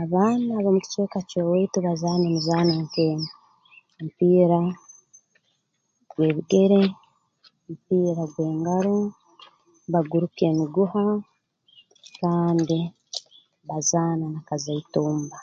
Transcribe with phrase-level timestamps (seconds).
[0.00, 3.26] Abaana ab'omu kicweka ky'owaitu bazaana emizaano nk'enu
[3.96, 4.60] omupiira
[6.10, 6.80] gw'ebigere
[7.62, 8.98] omupiira gw'engaro
[9.92, 11.04] baguruka emiguha
[12.18, 12.78] kandi
[13.68, 15.38] bazaana n'akazaitumba